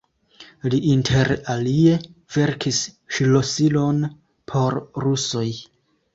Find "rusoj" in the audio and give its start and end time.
5.07-5.47